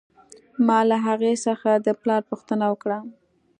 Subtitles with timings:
[0.65, 2.99] ما له هغې څخه د پلار پوښتنه وکړه